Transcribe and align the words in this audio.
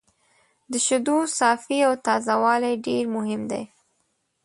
د 0.71 0.73
شیدو 0.85 1.17
صافي 1.37 1.79
او 1.87 1.93
تازه 2.05 2.35
والی 2.43 2.73
ډېر 2.85 3.03
مهم 3.15 3.41
دی. 3.51 3.63